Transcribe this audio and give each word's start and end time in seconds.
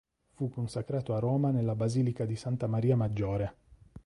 Fu 0.33 0.49
consacrato 0.49 1.13
a 1.13 1.19
Roma 1.19 1.51
nella 1.51 1.75
basilica 1.75 2.25
di 2.25 2.35
Santa 2.35 2.65
Maria 2.65 2.95
Maggiore. 2.95 3.53